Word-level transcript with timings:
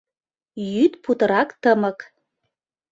Йӱд 0.71 0.93
путырак 1.03 1.49
тымык. 1.61 1.99